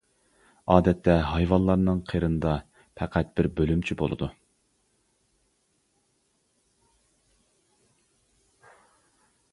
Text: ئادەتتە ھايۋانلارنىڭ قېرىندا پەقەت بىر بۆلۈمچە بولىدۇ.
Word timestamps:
ئادەتتە 0.75 1.13
ھايۋانلارنىڭ 1.31 1.99
قېرىندا 2.11 2.53
پەقەت 3.01 3.29
بىر 3.39 3.49
بۆلۈمچە 3.59 3.99
بولىدۇ. 4.03 4.31